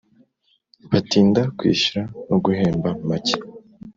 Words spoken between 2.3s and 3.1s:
guhemba